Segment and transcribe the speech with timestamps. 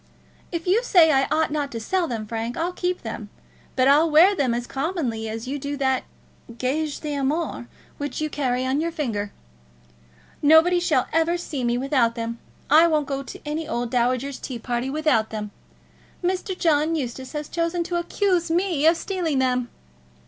[0.51, 3.29] If you say I ought not to sell them, Frank, I'll keep them;
[3.75, 6.05] but I'll wear them as commonly as you do that
[6.57, 7.67] gage d'amour
[7.99, 9.31] which you carry on your finger.
[10.41, 12.39] Nobody shall ever see me without them.
[12.67, 15.51] I won't go to any old dowager's tea party without them.
[16.23, 16.57] Mr.
[16.57, 19.69] John Eustace has chosen to accuse me of stealing them."